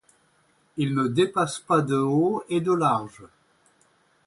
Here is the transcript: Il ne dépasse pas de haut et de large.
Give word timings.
Il 0.77 0.95
ne 0.95 1.05
dépasse 1.07 1.59
pas 1.59 1.81
de 1.83 1.95
haut 1.95 2.43
et 2.49 2.59
de 2.59 2.73
large. 2.73 3.21